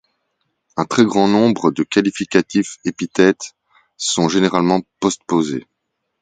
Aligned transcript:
Un 0.77 0.85
très 0.85 1.05
grand 1.05 1.27
nombre 1.27 1.69
de 1.69 1.83
qualificatifs 1.83 2.77
épithètes 2.85 3.53
sont 3.97 4.29
généralement 4.29 4.81
postposés. 4.99 5.67